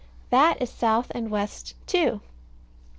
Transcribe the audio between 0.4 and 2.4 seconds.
is south and west too.